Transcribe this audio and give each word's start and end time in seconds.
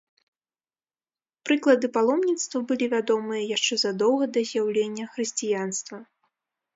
Прыклады 1.49 1.87
паломніцтва 1.97 2.61
былі 2.71 2.85
вядомыя 2.95 3.41
яшчэ 3.57 3.73
задоўга 3.83 4.25
да 4.39 4.43
з'яўлення 4.53 5.05
хрысціянства. 5.13 5.97